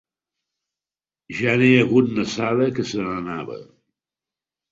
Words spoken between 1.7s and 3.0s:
hagut nassada que